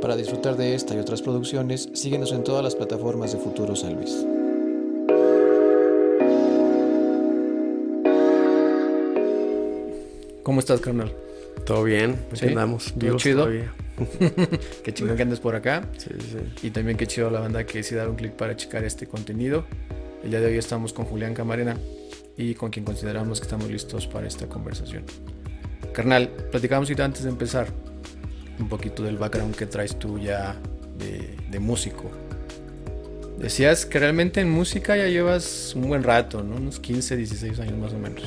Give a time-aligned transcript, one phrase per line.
[0.00, 3.94] Para disfrutar de esta y otras producciones, síguenos en todas las plataformas de Futuro San
[3.94, 4.26] Luis.
[10.42, 11.12] ¿Cómo estás, carnal?
[11.64, 12.92] Todo bien, aquí andamos.
[12.94, 13.48] Bien chido.
[14.84, 15.88] qué chingón que andes por acá.
[15.96, 16.66] Sí, sí.
[16.66, 19.64] Y también qué chido la banda que decide dar un clic para checar este contenido.
[20.22, 21.76] El día de hoy estamos con Julián Camarena
[22.36, 25.04] y con quien consideramos que estamos listos para esta conversación.
[25.92, 27.68] Carnal, platicamos ahorita antes de empezar
[28.58, 30.56] un poquito del background que traes tú ya
[30.98, 32.10] de, músico.
[33.38, 36.56] Decías que realmente en música ya llevas un buen rato, ¿no?
[36.56, 38.22] Unos 15, 16 años más o menos.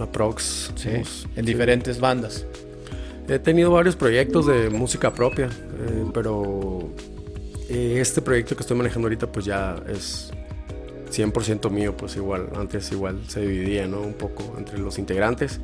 [0.00, 0.72] Aprox.
[0.74, 0.88] Sí,
[1.36, 2.46] en diferentes bandas.
[3.28, 6.88] He tenido varios proyectos de música propia, eh, pero
[7.68, 10.30] eh, este proyecto que estoy manejando ahorita pues ya es
[11.10, 14.00] 100% mío, pues igual, antes igual se dividía, ¿no?
[14.00, 15.60] Un poco entre los integrantes.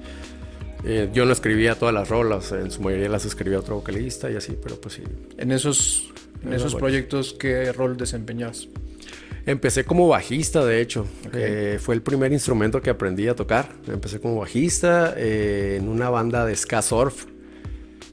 [0.85, 4.37] Eh, yo no escribía todas las rolas, en su mayoría las escribía otro vocalista y
[4.37, 5.03] así, pero pues sí.
[5.37, 6.13] En esos,
[6.45, 8.69] en esos proyectos, ¿qué rol desempeñas?
[9.47, 11.07] Empecé como bajista, de hecho.
[11.81, 13.71] fue el primer instrumento que aprendí a tocar.
[13.87, 17.27] Empecé como bajista en una banda de ska surf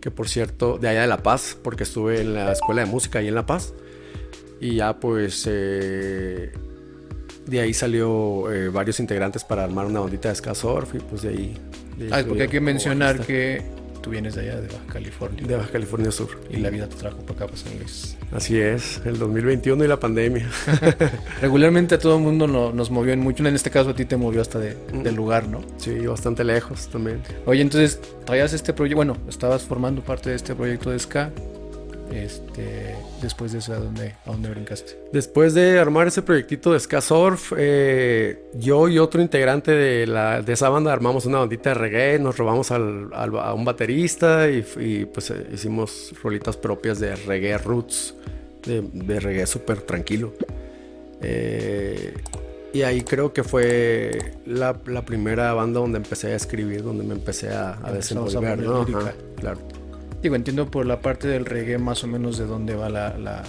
[0.06, 3.18] que por cierto, de allá de La Paz, porque estuve en la escuela de música
[3.18, 3.74] ahí en La Paz.
[4.62, 6.52] Y ya pues eh,
[7.48, 11.24] de ahí salió eh, varios integrantes para armar una bandita de ska surf y pues
[11.24, 11.58] de ahí...
[12.12, 13.62] ah, porque hay que mencionar que
[14.06, 15.48] tú vienes de allá, de Baja California.
[15.48, 16.30] De Baja California Sur.
[16.52, 18.16] Y la vida te trajo para acá, para San Luis.
[18.32, 20.48] Así es, el 2021 y la pandemia.
[21.42, 24.16] Regularmente a todo el mundo nos movió en mucho, en este caso a ti te
[24.16, 25.02] movió hasta de, mm.
[25.02, 25.62] del lugar, ¿no?
[25.78, 27.22] Sí, bastante lejos también.
[27.48, 31.32] Oye, entonces traías este proyecto, bueno, estabas formando parte de este proyecto de Ska
[32.12, 34.98] este, después de eso, ¿a dónde, ¿a dónde brincaste?
[35.12, 40.42] Después de armar ese proyectito de Ska Surf, eh, yo y otro integrante de, la,
[40.42, 45.06] de esa banda armamos una bandita de reggae, nos robamos al, a un baterista y,
[45.06, 48.16] pues eh, hicimos rolitas propias de reggae roots,
[48.66, 50.34] de, reggae súper tranquilo.
[51.22, 52.14] Eh,
[52.74, 54.74] y ahí creo que fue la,
[55.06, 58.86] primera banda donde empecé a escribir, donde me empecé a, desenvolver, ¿no?
[59.38, 59.60] claro.
[60.26, 63.44] Digo, entiendo por la parte del reggae más o menos de dónde va la,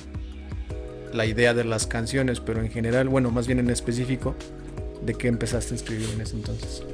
[1.10, 4.34] la, idea de las canciones, pero en general, bueno, más bien en específico,
[5.00, 6.84] ¿de qué empezaste a escribir en ese entonces?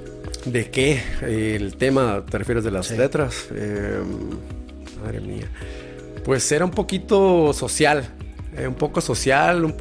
[0.47, 1.03] ¿De qué?
[1.23, 3.49] El tema, ¿te refieres de las letras?
[3.51, 4.31] Em,
[5.03, 5.51] madre mía.
[6.25, 8.09] Pues era un poquito social,
[8.57, 9.75] eh, un poco social,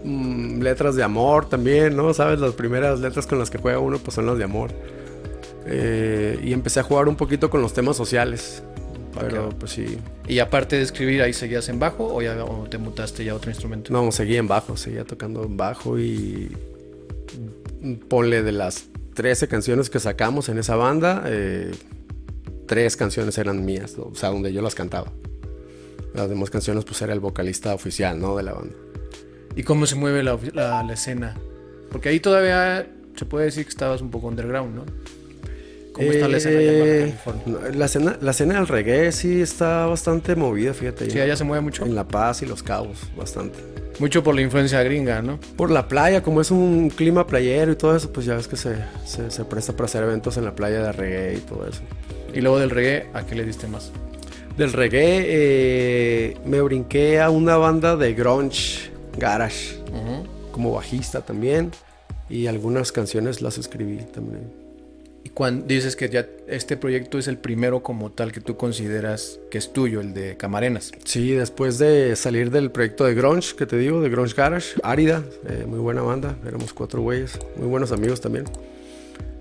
[0.60, 2.12] letras de amor también, ¿no?
[2.16, 4.72] Sabes, las primeras letras con las que juega uno pues son las de amor.
[5.68, 8.64] Eh, y empecé a jugar un poquito con los temas sociales.
[9.20, 9.98] Pero pues sí.
[10.28, 12.36] ¿Y aparte de escribir, ahí seguías en bajo o ya
[12.70, 13.92] te mutaste ya a otro instrumento?
[13.92, 16.56] No, seguía en bajo, seguía tocando en bajo y
[18.08, 21.72] ponle de las 13 canciones que sacamos en esa banda, eh,
[22.68, 25.12] tres canciones eran mías, o sea, donde yo las cantaba.
[26.14, 28.36] Las demás canciones pues era el vocalista oficial, ¿no?
[28.36, 28.76] De la banda.
[29.56, 31.38] ¿Y cómo se mueve la, la escena?
[31.92, 34.86] Porque ahí todavía se puede decir que estabas un poco underground, ¿no?
[35.94, 37.14] ¿Cómo está la escena eh,
[37.74, 41.10] La escena, la escena del reggae sí está bastante movida, fíjate.
[41.10, 41.86] Sí, allá se mueve mucho.
[41.86, 43.60] En La Paz y Los Cabos, bastante.
[44.00, 45.40] Mucho por la influencia gringa, ¿no?
[45.58, 48.56] Por la playa, como es un clima playero y todo eso, pues ya ves que
[48.56, 48.76] se,
[49.06, 51.82] se, presta para hacer eventos en la playa de reggae y todo eso.
[52.34, 53.92] Y luego del reggae, ¿a qué le diste más?
[54.58, 59.78] Del reggae eh, me brinqué a una banda de grunge, garage,
[60.52, 61.72] como bajista también.
[62.30, 64.61] Y algunas canciones las escribí también.
[65.24, 69.40] Y cuando dices que ya este proyecto es el primero como tal que tú consideras
[69.52, 70.92] que es tuyo, el de Camarenas.
[71.06, 75.24] Sí, después de salir del proyecto de Grunge, que te digo, de Grunge Garage, Árida,
[75.48, 78.46] eh, muy buena banda, éramos cuatro güeyes, muy buenos amigos también.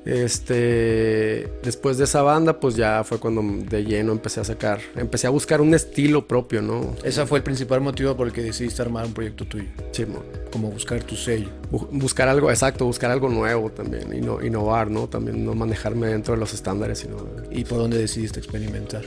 [0.05, 5.27] Este, después de esa banda, pues ya fue cuando de lleno empecé a sacar, empecé
[5.27, 6.95] a buscar un estilo propio, ¿no?
[7.05, 9.69] Ese fue el principal motivo por el que decidiste armar un proyecto tuyo.
[9.93, 10.07] Sí,
[10.51, 11.49] como buscar tu sello.
[11.71, 15.09] buscar algo, exacto, buscar algo nuevo también, y no, innovar, ¿no?
[15.09, 17.17] También no manejarme dentro de los estándares, sino...
[17.51, 19.05] ¿Y por dónde decidiste experimentar?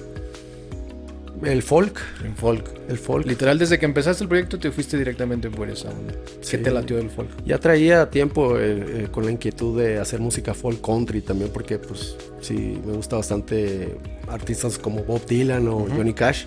[1.46, 2.00] El folk.
[2.24, 2.70] El folk.
[2.90, 3.26] El folk.
[3.26, 6.14] Literal, desde que empezaste el proyecto te fuiste directamente por esa onda.
[6.50, 7.30] ¿Qué te latió del folk?
[7.46, 11.80] Ya traía tiempo eh, eh, con la inquietud de hacer música folk country también, porque
[11.80, 13.98] pues sí, me gusta bastante
[14.28, 16.46] artistas como Bob Dylan o Johnny Cash.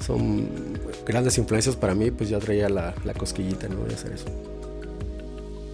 [0.00, 0.48] Son
[1.06, 3.84] grandes influencias para mí, pues ya traía la, la cosquillita, ¿no?
[3.84, 4.26] De hacer eso.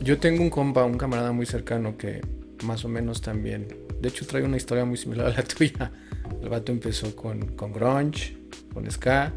[0.03, 2.21] Yo tengo un compa, un camarada muy cercano que
[2.65, 3.69] más o menos también.
[4.01, 5.93] De hecho, trae una historia muy similar a la tuya.
[6.41, 8.37] El vato empezó con, con grunge,
[8.73, 9.33] con ska,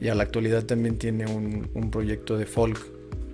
[0.00, 2.78] y a la actualidad también tiene un, proyecto de folk,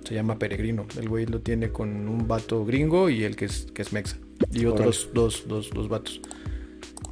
[0.03, 0.85] se llama Peregrino.
[0.99, 4.17] El güey lo tiene con un vato gringo y el que es, que es mexa,
[4.51, 6.21] y otros dos, dos, dos vatos.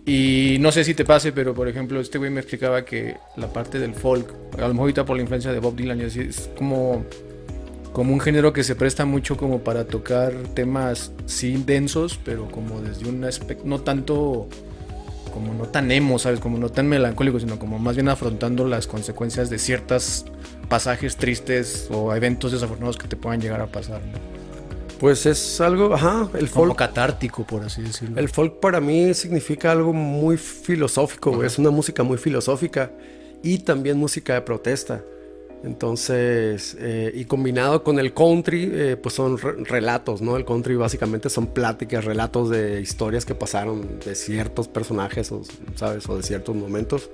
[0.05, 3.51] Y no sé si te pase, pero por ejemplo, este güey me explicaba que la
[3.51, 6.19] parte del folk, a lo mejor ahorita por la influencia de Bob Dylan y así,
[6.21, 7.05] es como,
[7.93, 12.81] como un género que se presta mucho como para tocar temas, sí, densos, pero como
[12.81, 14.49] desde un aspecto, no tanto
[15.33, 16.39] como no tan emo, ¿sabes?
[16.39, 20.25] Como no tan melancólico, sino como más bien afrontando las consecuencias de ciertos
[20.69, 24.19] pasajes tristes o eventos desafortunados que te puedan llegar a pasar, ¿no?
[24.99, 26.77] Pues es algo, ajá, el Como folk.
[26.77, 28.17] catártico, por así decirlo.
[28.17, 31.47] El folk para mí significa algo muy filosófico, güey.
[31.47, 32.91] es una música muy filosófica
[33.41, 35.01] y también música de protesta.
[35.63, 40.35] Entonces, eh, y combinado con el country, eh, pues son re- relatos, ¿no?
[40.35, 45.41] El country básicamente son pláticas, relatos de historias que pasaron de ciertos personajes, o,
[45.75, 46.07] ¿sabes?
[46.09, 47.09] O de ciertos momentos.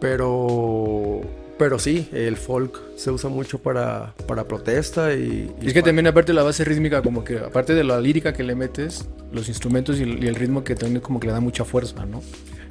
[0.00, 1.22] Pero,
[1.58, 5.50] pero sí, el folk se usa mucho para, para protesta y...
[5.60, 8.00] y es que para- también aparte de la base rítmica, como que aparte de la
[8.00, 11.26] lírica que le metes, los instrumentos y el, y el ritmo que también como que
[11.26, 12.22] le da mucha fuerza, ¿no?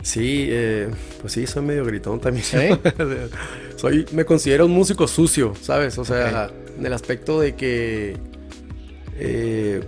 [0.05, 0.87] Sí, eh,
[1.19, 2.45] pues sí, soy medio gritón también.
[2.45, 2.57] ¿Sí?
[3.75, 5.97] soy, me considero un músico sucio, ¿sabes?
[5.97, 8.15] O sea, en el aspecto de que,
[9.17, 9.81] eh,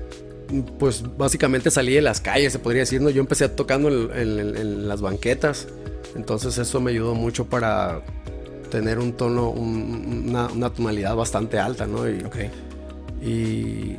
[0.79, 3.11] pues básicamente salí de las calles, se podría decir, ¿no?
[3.11, 5.67] Yo empecé tocando en, en- en las banquetas,
[6.15, 8.01] entonces eso me ayudó mucho para
[8.71, 12.09] tener un tono, un- una, una tonalidad bastante alta, ¿no?
[12.09, 12.35] Y, Ok.
[13.21, 13.97] y,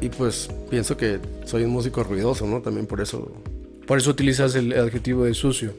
[0.00, 2.62] y pues pienso que soy un músico ruidoso, ¿no?
[2.62, 3.30] También por eso
[3.86, 5.72] Por eso utilizas el adjetivo de sucio.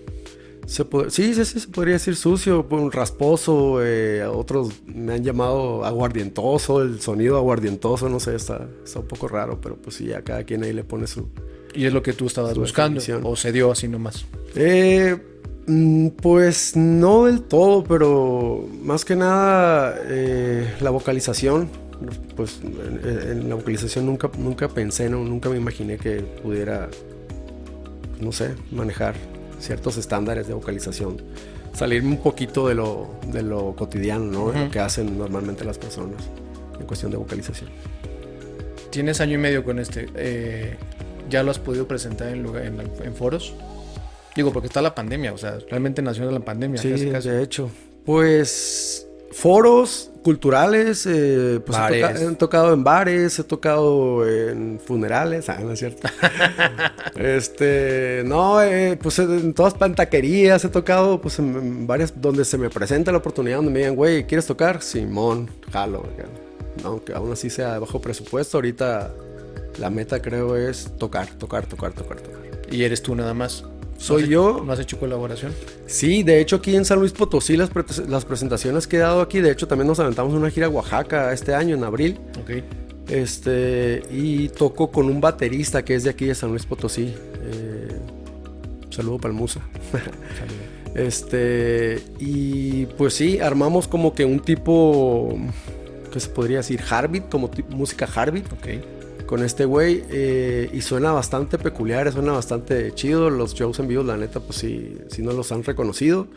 [0.65, 3.79] Se po- sí, sí, sí, se podría decir sucio, pues, rasposo.
[3.83, 9.27] eh, otros me han llamado aguardientoso, el sonido aguardientoso, no sé, está, está un poco
[9.29, 11.27] raro, pero pues sí, a cada quien ahí le pone su.
[11.73, 12.99] Y es lo que tú estabas buscando.
[12.99, 13.21] definición.
[13.31, 14.25] O se dio así nomás.
[14.55, 15.17] Eh,
[15.67, 21.69] mm, pues no del todo, pero más que nada eh, la vocalización.
[22.35, 26.89] Pues en, en la vocalización nunca, nunca pensé, no, nunca me imaginé que pudiera,
[28.19, 29.15] no sé, manejar
[29.59, 31.21] ciertos estándares de vocalización.
[31.73, 34.51] Salirme un poquito de lo, de lo cotidiano, ¿no?
[34.51, 36.23] Lo que hacen normalmente las personas
[36.79, 37.69] en cuestión de vocalización.
[38.89, 40.07] Tienes año y medio con este.
[40.15, 40.75] eh,
[41.29, 43.53] ¿Ya lo has podido presentar en, lugar- en, en foros?
[44.35, 46.79] Digo, porque está la pandemia, o sea, realmente nació de la pandemia.
[46.81, 47.69] Sí, de hecho.
[48.05, 49.06] Pues
[49.39, 52.01] foros culturales, eh, pues he, Bares.
[52.19, 56.07] toca- he tocado en bares, he tocado en funerales, ah, no es cierto.
[57.15, 62.57] este, no, eh, pues en todas pantaquerías he tocado, pues en, en varias, donde se
[62.57, 64.81] me presenta la oportunidad, donde me digan, güey, ¿quieres tocar?
[64.81, 66.03] Simón, jalo.
[66.83, 69.13] Aunque aún así sea de bajo presupuesto, ahorita
[69.79, 72.41] la meta creo es tocar, tocar, tocar, tocar, tocar.
[72.71, 73.63] Y eres tú nada más.
[73.97, 74.49] Soy ¿No has yo.
[74.57, 75.53] hecho- ¿No has hecho colaboración?
[75.87, 79.21] Sí, de hecho aquí en San Luis Potosí las, pre- las presentaciones que he dado
[79.21, 82.19] aquí, de hecho también nos aventamos una gira a Oaxaca este año en abril.
[82.41, 82.51] Ok.
[83.09, 87.13] Este, y toco con un baterista que es de aquí de San Luis Potosí.
[87.41, 87.87] Eh,
[88.89, 89.61] saludo para el Musa.
[90.95, 95.37] Este, y pues sí, armamos como que un tipo,
[96.11, 96.81] ¿qué se podría decir?
[96.89, 98.67] Harbit, como música Harbit Ok.
[99.27, 103.29] Con este güey eh, y suena bastante peculiar, suena bastante chido.
[103.29, 106.27] Los shows en vivo, la neta, pues sí, sí no los han reconocido.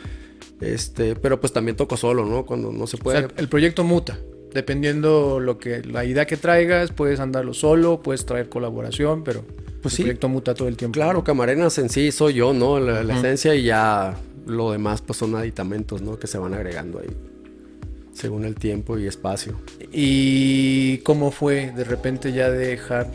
[0.60, 2.44] Este, pero pues también toco solo, ¿no?
[2.44, 3.20] Cuando no se O puede.
[3.20, 4.18] sea, el proyecto muta.
[4.52, 9.42] Dependiendo lo que la idea que traigas, puedes andarlo solo, puedes traer colaboración, pero
[9.80, 10.02] Pues el sí.
[10.02, 10.94] proyecto muta todo el tiempo.
[10.94, 12.78] Claro, Camarenas en sí soy yo, ¿no?
[12.80, 14.16] La, esencia y ya
[14.46, 16.18] lo demás pues son aditamentos, ¿no?
[16.18, 17.08] Que se van agregando ahí.
[18.20, 19.54] Según el tiempo y espacio.
[19.92, 23.06] ¿Y cómo fue de repente ya dejar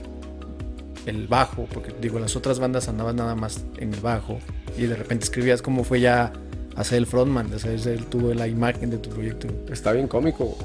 [1.05, 1.67] el bajo?
[1.71, 4.39] Porque digo, las otras bandas andaban nada más en el bajo
[4.77, 6.33] y de repente escribías cómo fue ya
[6.75, 9.47] hacer el frontman, de tú la imagen de tu proyecto.
[9.71, 10.57] Está bien cómico.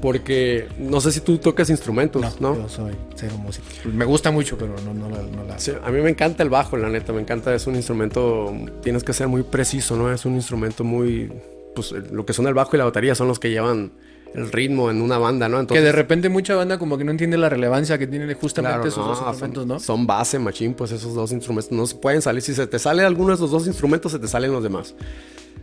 [0.00, 2.54] Porque no sé si tú tocas instrumentos, ¿no?
[2.54, 3.66] yo soy cero músico.
[3.92, 5.22] Me gusta mucho, pero no, no la...
[5.22, 7.76] No la- Sí, a mí me encanta el bajo, la neta, me encanta, es un
[7.76, 10.12] instrumento, tienes que ser muy preciso, ¿no?
[10.12, 11.32] Es un instrumento muy,
[11.76, 13.92] pues lo que son el bajo y la batería son los que llevan
[14.34, 15.64] el ritmo en una banda, ¿no?
[15.66, 18.88] que de repente mucha banda como que no entiende la relevancia que tienen justamente claro,
[18.88, 19.78] esos no, dos son- instrumentos, ¿no?
[19.80, 23.04] Son base, machín, pues esos dos instrumentos no se pueden salir, si se te sale
[23.04, 24.94] alguno de esos dos instrumentos, se te salen los demás.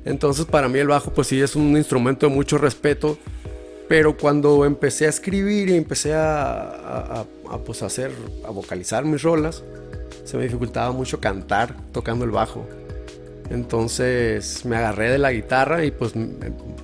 [0.06, 3.18] Entonces para mí el bajo pues sí es un instrumento de mucho respeto,
[3.88, 8.12] pero cuando empecé a escribir y empecé a, a- a- a, pues, hacer,
[8.48, 9.62] a vocalizar mis rolas,
[10.24, 12.66] se me dificultaba mucho cantar tocando el bajo.
[13.50, 16.34] Entonces me agarré de la guitarra y pues me-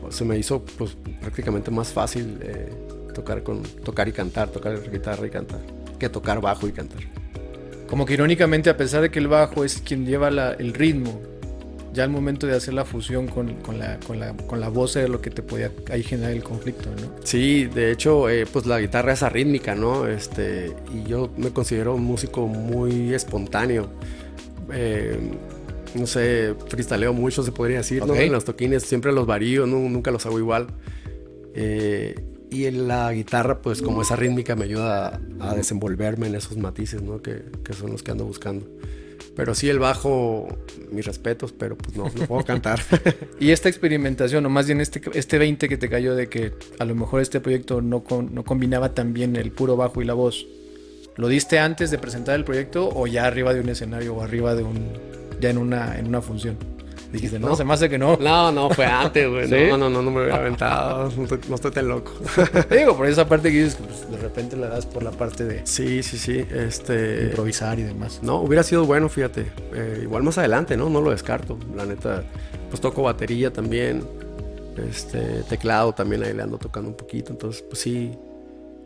[0.10, 2.70] se me hizo pues prácticamente más fácil eh,
[3.14, 5.60] tocar, con, tocar y cantar, tocar guitarra y cantar,
[5.98, 7.00] que tocar bajo y cantar.
[7.88, 11.22] Como que irónicamente, a pesar de que el bajo es quien lleva la- el ritmo,
[11.92, 14.96] ya al momento de hacer la fusión con, con la, con, la, con la voz
[14.96, 17.16] era lo que te podía ahí generar el conflicto, ¿no?
[17.24, 20.06] Sí, de hecho, eh, pues la guitarra es arrítmica, ¿no?
[20.08, 23.90] Este, y yo me considero un músico muy espontáneo.
[24.72, 25.18] eh,
[25.96, 28.04] no sé, freestaleo mucho, se podría decir.
[28.26, 29.78] En los toquines siempre los varío, ¿no?
[29.80, 30.68] nunca los hago igual.
[31.56, 32.16] Eh,
[32.52, 36.58] y en la guitarra, pues como esa rítmica me ayuda a, a desenvolverme en esos
[36.58, 37.22] matices, ¿no?
[37.22, 38.68] Que, que son los que ando buscando.
[39.36, 40.48] Pero sí, el bajo,
[40.92, 42.82] mis respetos, pero pues no, no puedo cantar.
[43.40, 46.86] Y esta experimentación, o más bien este, este 20 que te cayó de que a
[46.86, 50.14] lo mejor este proyecto no, con- no combinaba tan bien el puro bajo y la
[50.14, 50.46] voz,
[51.16, 54.56] ¿lo diste antes de presentar el proyecto o ya arriba de un escenario o arriba
[54.56, 54.80] de un.
[55.40, 56.58] Ya en una, en una función?
[57.12, 57.56] Dijiste, no, No.
[57.56, 58.18] se me hace que no.
[58.18, 59.48] no, no, fue antes, güey.
[59.50, 59.56] ¿Sí?
[59.70, 61.12] No, no, no, no me hubiera aventado.
[61.18, 62.12] No estoy, no estoy tan loco.
[62.70, 65.44] Digo, por esa parte que dices que pues, de repente le das por la parte
[65.44, 66.46] de sí, sí, sí.
[66.52, 67.24] Este.
[67.24, 68.20] improvisar y demás.
[68.22, 69.48] No, hubiera sido bueno, fíjate.
[69.74, 70.88] Eh, igual más adelante, ¿no?
[70.90, 71.58] No lo descarto.
[71.76, 72.24] La neta,
[72.70, 74.04] pues toco batería también.
[74.88, 77.32] Este, teclado también ahí le ando tocando un poquito.
[77.32, 78.12] Entonces, pues sí,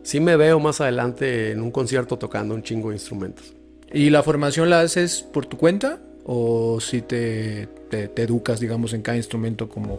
[0.02, 3.52] sí me veo más adelante en un concierto tocando un chingo de instrumentos.
[3.92, 6.00] ¿Y la formación la haces por tu cuenta?
[6.24, 9.98] ¿O si te, te, te educas, digamos, en cada instrumento como,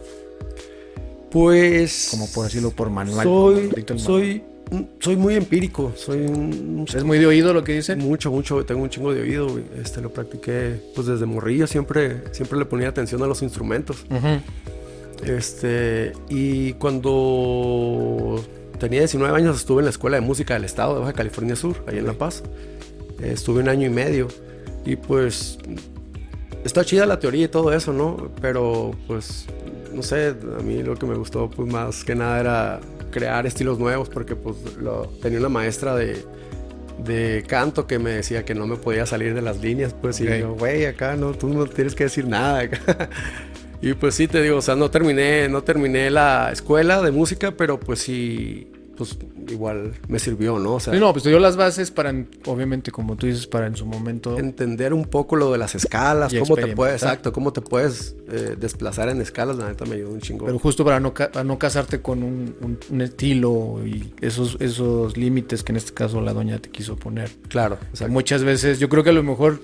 [1.31, 2.07] Pues.
[2.11, 3.23] como por decirlo, por manual?
[3.23, 3.99] Soy, manual?
[3.99, 4.43] soy,
[4.99, 5.93] soy muy empírico.
[5.95, 7.99] Soy un, ¿Es muy de oído lo que dicen?
[7.99, 9.59] Mucho, mucho, tengo un chingo de oído.
[9.79, 14.05] Este lo practiqué pues desde morrillo, siempre, siempre le ponía atención a los instrumentos.
[15.23, 18.43] Este, y cuando
[18.79, 21.83] tenía 19 años estuve en la Escuela de Música del Estado de Baja California Sur,
[21.87, 22.43] ahí en La Paz.
[23.21, 24.27] Estuve un año y medio
[24.85, 25.57] y pues
[26.65, 28.31] está chida la teoría y todo eso, ¿no?
[28.41, 29.45] Pero pues
[29.93, 32.79] no sé, a mí lo que me gustó pues más que nada era
[33.11, 36.25] crear estilos nuevos porque pues lo, tenía una maestra de,
[36.97, 40.25] de canto que me decía que no me podía salir de las líneas, pues y
[40.25, 42.61] yo, güey, acá no, tú no tienes que decir nada.
[42.61, 43.09] acá".
[43.81, 47.51] Y pues sí, te digo, o sea, no terminé, no terminé la escuela de música,
[47.51, 49.17] pero pues sí, pues
[49.49, 50.75] igual me sirvió, ¿no?
[50.75, 52.13] O sea, Sí, no, pues te dio las bases para,
[52.45, 54.37] obviamente, como tú dices, para en su momento.
[54.37, 58.55] entender un poco lo de las escalas, cómo te puedes, exacto, cómo te puedes eh,
[58.59, 60.45] desplazar en escalas, la neta me ayudó un chingo.
[60.45, 65.17] Pero justo para no, para no casarte con un, un- un estilo y esos, esos
[65.17, 67.29] límites que en este caso la doña te quiso poner.
[67.49, 68.11] claro, exacto.
[68.13, 69.59] muchas veces, yo creo que a lo mejor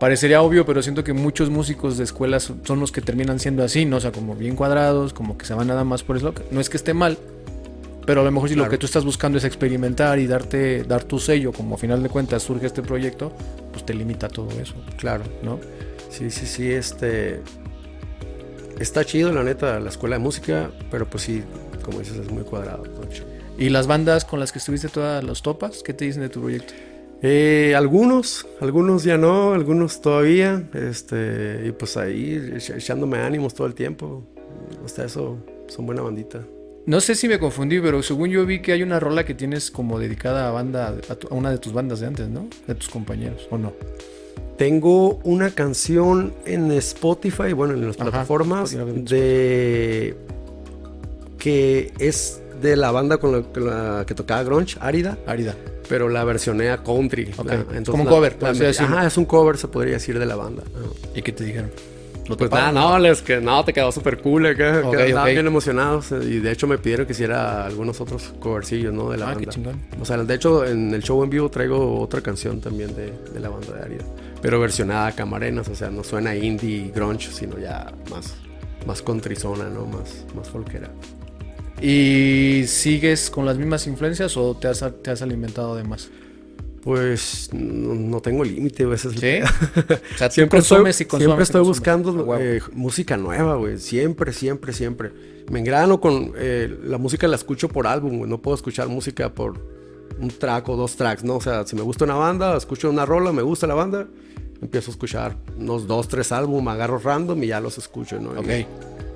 [0.00, 3.84] parecería obvio, pero siento que muchos músicos de escuelas son los que terminan siendo así,
[3.84, 3.98] ¿no?
[3.98, 6.34] O sea, como bien cuadrados, como que se van nada más por eso.
[6.50, 7.18] No es que esté mal,
[8.06, 11.04] pero a lo mejor si lo que tú estás buscando es experimentar y darte, dar
[11.04, 13.32] tu sello, como a final de cuentas surge este proyecto,
[13.72, 15.24] pues te limita todo eso, Claro.
[15.42, 15.60] ¿no?
[16.10, 17.40] Sí, sí, sí, este...
[18.78, 21.44] Está chido, la neta, la escuela de música, pero pues sí,
[21.82, 22.82] como dices, es muy cuadrado.
[23.58, 26.40] Y las bandas con las que estuviste todas las topas, ¿qué te dicen de tu
[26.40, 26.72] proyecto?
[27.22, 33.74] Eh, algunos, algunos ya no, algunos todavía, este, y pues ahí echándome ánimos todo el
[33.74, 34.26] tiempo.
[34.84, 36.40] Hasta eso, son buena bandita.
[36.84, 39.70] No sé si me confundí, pero según yo vi que hay una rola que tienes
[39.70, 42.48] como dedicada a banda, a, tu- a una de tus bandas de antes, ¿no?
[42.66, 43.72] De tus compañeros, ¿o no?
[44.58, 50.16] Tengo una canción en Spotify, bueno, en las Ajá, plataformas, de
[51.38, 55.54] que es de la banda con la, con la que tocaba Grunge, Árida, Árida.
[55.88, 57.32] pero la versioné a country.
[57.44, 60.62] La- como un cover, la- ajá, es un cover, se podría decir, de la banda.
[61.14, 61.70] ¿Y qué te dijeron?
[62.28, 64.82] ¿Lo Pues nada, no, les que no, te quedó súper cool acá.
[64.84, 65.32] Ok, que estaban ok.
[65.34, 66.12] bien emocionados.
[66.12, 69.10] eh, Y de hecho me pidieron que hiciera algunos otros covercillos, ¿no?
[69.10, 69.52] De la Ah, qué banda.
[69.52, 69.80] chingón.
[70.00, 73.40] O sea, de hecho, en el show en vivo traigo otra canción también de, de
[73.40, 74.04] la banda de Arida.
[74.40, 78.34] Pero versionada a camarenas, o sea, no suena indie grunge, sino ya más,
[78.86, 79.86] más contrizona, ¿no?
[79.86, 80.90] Más, más folquera.
[81.80, 86.08] ¿Y sigues con las mismas influencias o te has, te has alimentado de más?
[86.82, 88.98] Pues no, no tengo límite, güey.
[88.98, 89.08] ¿Sí?
[89.12, 93.78] O sea, siempre estoy, consumes y consumes siempre estoy buscando eh, música nueva, güey.
[93.78, 95.12] Siempre, siempre, siempre.
[95.50, 98.30] Me engrano con eh, la música, la escucho por álbum, güey.
[98.30, 99.60] No puedo escuchar música por
[100.20, 101.36] un track o dos tracks, ¿no?
[101.36, 104.08] O sea, si me gusta una banda, escucho una rola, me gusta la banda,
[104.60, 108.30] empiezo a escuchar unos dos, tres álbumes, agarro random y ya los escucho, ¿no?
[108.30, 108.48] Ok.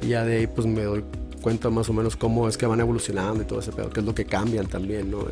[0.02, 1.04] Y, y ya de ahí, pues me doy
[1.42, 4.06] cuenta más o menos cómo es que van evolucionando y todo ese pedo, qué es
[4.06, 5.26] lo que cambian también, ¿no?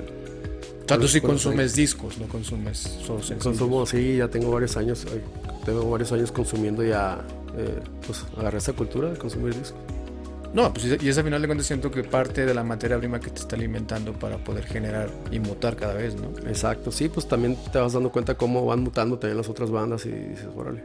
[0.84, 3.42] O sea, tú sí Con- con- consumes discos, no consumes solo sencillos.
[3.44, 5.20] Consumo, sí, ya tengo varios años, eh,
[5.64, 7.24] tengo varios años consumiendo ya,
[7.56, 9.78] eh, pues agarré esa cultura de consumir discos.
[10.52, 13.28] No, pues y esa final de cuentas siento que parte de la materia prima que
[13.30, 16.28] te está alimentando para poder generar y mutar cada vez, ¿no?
[16.48, 20.06] Exacto, sí, pues también te vas dando cuenta cómo van mutando también las otras bandas
[20.06, 20.84] y dices, órale.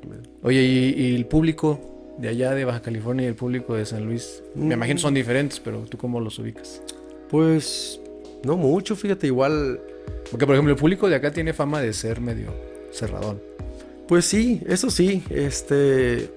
[0.00, 0.22] también.
[0.42, 4.06] Oye, ¿y, y el público de allá de Baja California y el público de San
[4.06, 4.42] Luis?
[4.54, 4.72] Me Mm.
[4.72, 6.80] imagino son diferentes, pero ¿tú cómo los ubicas?
[7.28, 8.00] Pues
[8.44, 9.80] no mucho, fíjate, igual,
[10.30, 12.54] Porque, por ejemplo, el público de acá tiene fama de ser medio
[12.92, 13.40] cerradón.
[14.08, 16.30] pues sí, eso sí, este,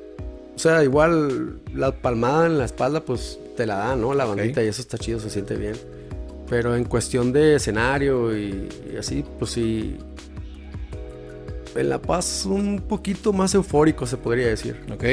[0.56, 4.14] o sea, igual la palmada en la espalda, pues te la da, ¿no?
[4.14, 5.74] La bandita y eso está chido, se siente bien.
[6.50, 9.98] Pero en cuestión de escenario y, y así, pues sí,
[11.76, 14.80] en La Paz un poquito más eufórico, se podría decir.
[14.92, 15.04] Ok.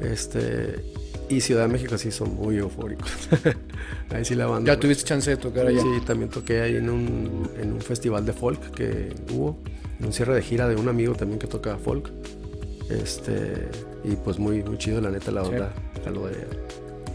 [0.00, 0.84] Este,
[1.28, 3.10] y Ciudad de México sí son muy eufóricos.
[4.10, 4.74] ahí sí la banda.
[4.74, 5.80] ¿Ya tuviste chance de tocar allá?
[5.80, 9.58] Sí, también toqué ahí en un, en un festival de folk que hubo.
[9.98, 12.10] En un cierre de gira de un amigo también que toca folk.
[12.90, 13.68] Este,
[14.04, 15.72] y pues muy, muy chido, la neta, la onda.
[16.12, 16.34] Lo de,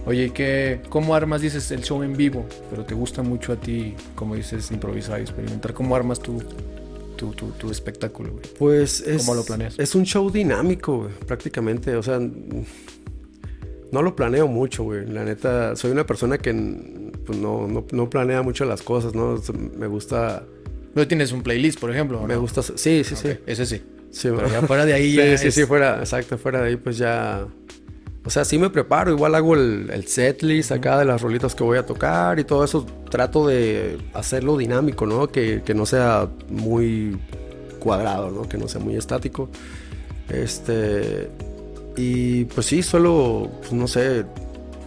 [0.07, 2.45] Oye, ¿y qué, ¿cómo armas, dices, el show en vivo?
[2.69, 5.73] Pero te gusta mucho a ti, como dices, improvisar y experimentar.
[5.73, 6.41] ¿Cómo armas tu,
[7.17, 8.43] tu, tu, tu espectáculo, güey?
[8.57, 9.77] Pues es, ¿Cómo lo planeas?
[9.77, 11.93] es un show dinámico, güey, prácticamente.
[11.97, 12.21] O sea,
[13.91, 15.05] no lo planeo mucho, güey.
[15.07, 16.53] La neta, soy una persona que
[17.25, 19.41] pues, no, no, no planea mucho las cosas, ¿no?
[19.77, 20.43] Me gusta...
[20.95, 22.19] No tienes un playlist, por ejemplo.
[22.21, 22.41] ¿o Me no?
[22.41, 22.61] gusta...
[22.61, 23.29] Sí, sí, sí.
[23.45, 23.81] Ese sí.
[24.09, 26.69] Sí, Pero ya fuera de ahí Sí, ya sí, es- sí, fuera, exacto, fuera de
[26.69, 27.45] ahí pues ya...
[28.25, 31.63] O sea, sí me preparo, igual hago el, el setlist acá de las rolitas que
[31.63, 32.85] voy a tocar y todo eso.
[33.09, 35.29] Trato de hacerlo dinámico, ¿no?
[35.29, 37.17] Que, que no sea muy
[37.79, 38.49] cuadrado, ¿no?
[38.49, 39.49] Que no sea muy estático.
[40.29, 41.29] Este...
[41.97, 44.23] Y pues sí, suelo, pues no sé,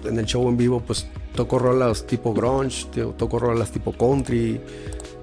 [0.05, 4.61] en el show en vivo pues toco rolas tipo grunge, to- toco rolas tipo country,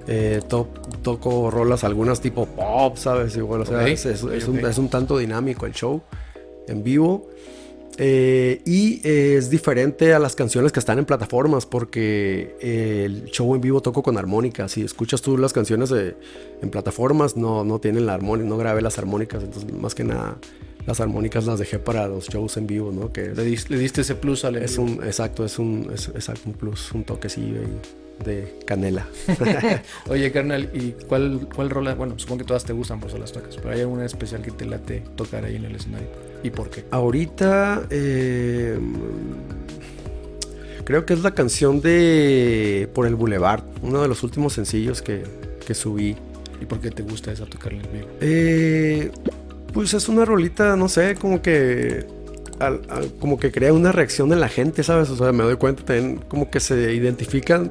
[0.06, 0.68] eh, to-
[1.02, 3.36] toco rolas algunas tipo pop, ¿sabes?
[3.36, 6.02] Igual, o sea, Ok, es, es- ok, es un, es un tanto dinámico el show
[6.66, 7.28] en vivo.
[8.00, 13.56] Eh, y eh, es diferente a las canciones que están en plataformas porque el show
[13.56, 14.68] en vivo toco con armónica.
[14.68, 18.98] Si escuchas tú las canciones en plataformas, no, no tienen la armónica, no grabé las
[18.98, 19.42] armónicas.
[19.42, 20.36] Entonces, más que nada,
[20.88, 23.12] las armónicas las dejé para los shows en vivo, ¿no?
[23.12, 26.42] Que Le, dis- le diste ese plus al es un, exacto, es un, es, exacto,
[26.46, 27.60] un plus, un toquecillo
[28.24, 29.06] de canela.
[30.08, 31.94] Oye, carnal, ¿y cuál, cuál rola?
[31.94, 33.54] Bueno, supongo que todas te gustan, por eso las tocas.
[33.56, 36.08] Pero hay alguna especial que te late tocar ahí en el escenario.
[36.42, 36.84] ¿Y por qué?
[36.90, 38.78] Ahorita eh,
[40.84, 45.22] creo que es la canción de Por el Boulevard, uno de los últimos sencillos que,
[45.66, 46.16] que subí.
[46.60, 48.08] ¿Y por qué te gusta esa tocarla en vivo?
[48.20, 49.10] Eh,
[49.72, 52.06] pues es una rolita, no sé, como que
[52.58, 55.10] al- al- como que crea una reacción en la gente, ¿sabes?
[55.10, 57.70] O sea, me doy cuenta también como que se identifican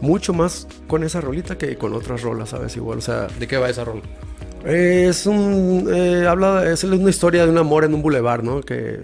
[0.00, 2.76] mucho más con esa rolita que con otras rolas, ¿sabes?
[2.76, 4.02] Igual, o sea, ¿De qué va esa rola?
[4.66, 5.88] es un.
[5.92, 6.70] eh, habla.
[6.70, 8.60] Es una historia de un amor en un bulevar, ¿no?
[8.62, 9.00] Que.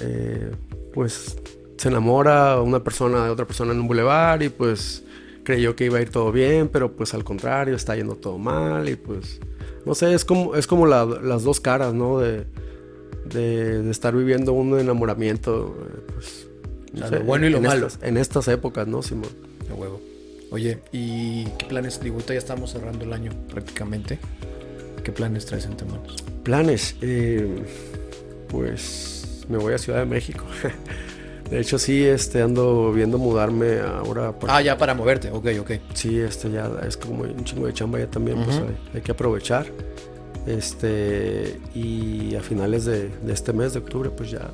[0.00, 0.50] eh,
[0.94, 1.36] pues.
[1.76, 5.02] Se enamora una persona de otra persona en un bulevar y pues.
[5.44, 8.88] Creyó que iba a ir todo bien, pero pues al contrario, está yendo todo mal
[8.88, 9.40] y pues.
[9.84, 12.18] No sé, es como, es como la- las dos caras, ¿no?
[12.20, 12.44] De,
[13.26, 15.76] de, de estar viviendo un enamoramiento,
[16.14, 16.46] pues.
[16.94, 17.86] O sea, no lo bueno y lo en malo.
[17.86, 19.30] Estas, en estas épocas, ¿no, Simón?
[19.66, 20.00] De huevo.
[20.50, 22.00] Oye, ¿y qué planes?
[22.00, 24.18] Digo, ya estamos cerrando el año prácticamente.
[25.02, 26.16] ¿Qué planes traes entre manos?
[26.42, 27.64] Planes, eh,
[28.48, 30.44] pues me voy a Ciudad de México.
[31.50, 34.32] De hecho, sí, este, ando viendo mudarme ahora.
[34.32, 35.30] por- Ah, ya para moverte.
[35.30, 35.70] Ok, ok.
[35.94, 38.66] Sí, este, ya es como un chingo de chamba ya también, pues Ujú.
[38.68, 39.66] hay, hay que aprovechar.
[40.46, 44.50] Este, y a finales de, de este mes de octubre, pues ya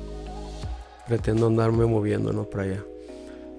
[1.07, 2.43] pretendo andarme moviendo, ¿no?
[2.43, 2.83] Para allá.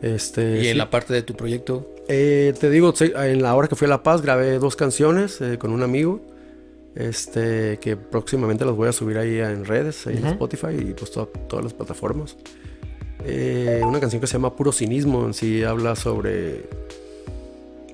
[0.03, 0.69] Este, y sí.
[0.69, 3.87] en la parte de tu proyecto, Eh, te digo, sí, en la hora que fui
[3.87, 6.21] a La Paz grabé dos canciones eh, con un amigo.
[6.97, 10.27] Este, que próximamente las voy a subir ahí en redes, en Ujú.
[10.33, 12.37] Spotify y pues to- todas las plataformas.
[13.25, 16.69] Eh, una canción que se llama Puro Cinismo, en sí habla sobre...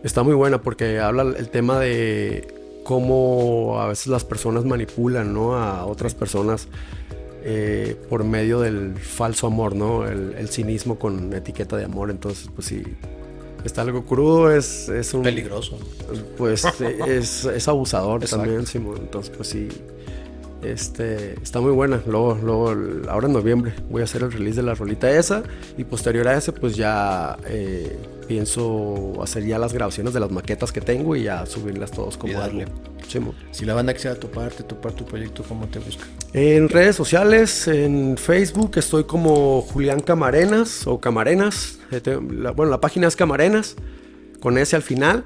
[0.03, 2.47] Está muy buena porque habla el tema de
[2.85, 5.57] cómo a veces las personas manipulan, ¿no?
[5.57, 6.69] A otras personas
[7.43, 10.07] eh, por medio del falso amor, ¿no?
[10.07, 12.11] El, el cinismo con etiqueta de amor.
[12.11, 12.85] Entonces, pues sí,
[13.65, 15.23] está algo crudo, es, es un...
[15.25, 15.79] peligroso.
[16.37, 18.45] Pues eh, es, es abusador Exacto.
[18.45, 18.99] también, Simón.
[19.01, 19.69] Entonces, pues sí.
[20.73, 22.01] Este, está muy buena.
[22.07, 22.75] Luego, luego,
[23.09, 25.43] ahora en noviembre voy a hacer el release de la rolita esa.
[25.79, 27.97] Y posterior a ese, pues ya eh,
[28.29, 32.33] pienso hacer ya las grabaciones de las maquetas que tengo y ya subirlas todos como
[32.41, 32.67] darle.
[33.53, 36.05] Si la banda quisiera toparte, topar tu proyecto, ¿cómo te busca?
[36.33, 41.79] En redes sociales, en Facebook estoy como Julián Camarenas o Camarenas.
[42.03, 43.77] Te- la- bueno, la página es Camarenas,
[44.41, 45.25] con S al final.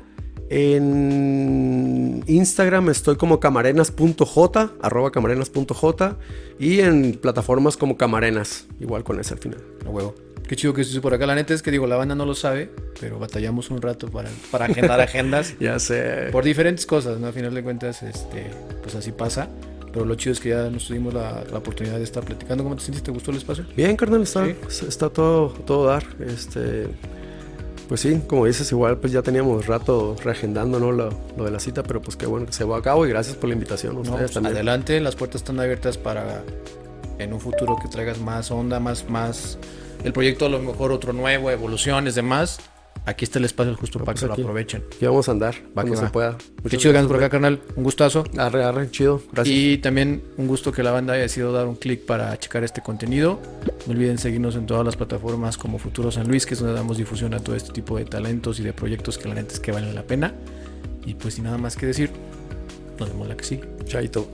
[0.50, 6.16] En Instagram estoy como camarenas.j, arroba camarenas.j.
[6.58, 9.60] Y en plataformas como Camarenas, igual con S al final.
[9.86, 10.14] A huevo.
[10.48, 11.26] Qué chido que estés por acá.
[11.26, 14.28] La neta es que digo, la banda no lo sabe, pero batallamos un rato para,
[14.50, 15.54] para agendar agendas.
[15.60, 16.28] Ya sé.
[16.32, 17.28] por diferentes cosas, ¿no?
[17.28, 18.46] A final de cuentas, este,
[18.82, 19.48] pues así pasa.
[19.92, 22.62] Pero lo chido es que ya nos tuvimos la, la oportunidad de estar platicando.
[22.64, 23.02] ¿Cómo te sientes?
[23.02, 23.64] ¿Te gustó el espacio?
[23.76, 24.86] Bien, carnal, está, Sí.
[24.88, 26.04] está todo, todo dar.
[26.20, 26.88] Este,
[27.90, 30.92] pues sí, como dices, igual pues ya teníamos rato reagendando ¿no?
[30.92, 33.08] lo, lo de la cita, pero pues qué bueno que se va a cabo y
[33.08, 33.94] gracias por la invitación.
[33.96, 34.54] No, Ustedes pues, también.
[34.54, 36.44] adelante, las puertas están abiertas para
[37.18, 39.58] en un futuro que traigas más onda, más, más
[40.04, 42.60] el proyecto a lo mejor otro nuevo, evoluciones, demás.
[43.06, 44.42] Aquí está el espacio justo para pues que aquí.
[44.42, 44.84] lo aprovechen.
[44.94, 46.00] Aquí vamos a andar, para que Va.
[46.00, 46.38] se pueda.
[46.38, 47.60] Qué Muchas chido que andas gracias, por acá, carnal.
[47.76, 48.24] Un gustazo.
[48.36, 49.22] Arre, arre, chido.
[49.32, 49.56] Gracias.
[49.56, 52.82] Y también un gusto que la banda haya decidido dar un clic para checar este
[52.82, 53.40] contenido.
[53.86, 56.98] No olviden seguirnos en todas las plataformas como Futuro San Luis, que es donde damos
[56.98, 59.72] difusión a todo este tipo de talentos y de proyectos que la neta es que
[59.72, 60.34] valen la pena.
[61.04, 62.10] Y pues sin nada más que decir,
[62.98, 63.64] nos vemos la que sigue.
[63.86, 64.28] Chaito.